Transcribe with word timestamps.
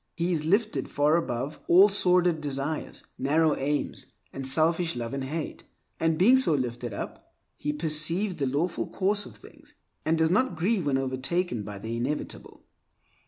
He 0.15 0.31
is 0.33 0.45
lifted 0.45 0.89
far 0.89 1.15
above 1.15 1.59
all 1.67 1.87
sordid 1.87 2.41
desires, 2.41 3.03
narrow 3.19 3.55
aims, 3.55 4.07
and 4.33 4.47
selfish 4.47 4.95
love 4.95 5.13
and 5.13 5.25
hate; 5.25 5.63
and 5.99 6.17
being 6.17 6.37
so 6.37 6.55
lifted 6.55 6.91
up 6.91 7.35
he 7.55 7.71
perceives 7.71 8.37
the 8.37 8.47
lawful 8.47 8.87
course 8.87 9.27
of 9.27 9.35
things, 9.35 9.75
and 10.03 10.17
does 10.17 10.31
not 10.31 10.55
grieve 10.55 10.87
when 10.87 10.97
overtaken 10.97 11.61
by 11.61 11.77
the 11.77 11.95
inevitable. 11.95 12.63